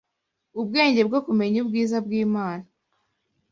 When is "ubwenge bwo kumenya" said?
0.59-1.57